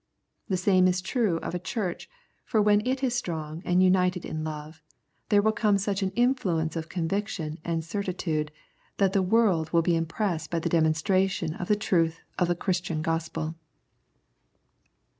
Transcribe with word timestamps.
The 0.47 0.57
same 0.57 0.87
is 0.87 0.99
true 0.99 1.37
of 1.43 1.53
a 1.53 1.59
Church, 1.59 2.09
for 2.43 2.59
when 2.59 2.81
it 2.87 3.03
is 3.03 3.13
strong 3.13 3.61
and 3.65 3.83
united 3.83 4.25
in 4.25 4.43
love, 4.43 4.81
there 5.29 5.43
will 5.43 5.51
come 5.51 5.77
such 5.77 6.01
an 6.01 6.09
influx 6.15 6.75
of 6.75 6.89
con 6.89 7.07
viction 7.07 7.59
and 7.63 7.85
certitude 7.85 8.51
that 8.97 9.13
the 9.13 9.21
world 9.21 9.69
will 9.71 9.83
be 9.83 9.95
impressed 9.95 10.49
by 10.49 10.57
the 10.57 10.69
demonstration 10.69 11.53
of 11.53 11.67
the 11.67 11.75
truth 11.75 12.19
of 12.39 12.47
the 12.47 12.55
Christian 12.55 13.03
Gospel. 13.03 13.53